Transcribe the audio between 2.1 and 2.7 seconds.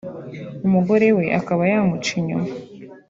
inyuma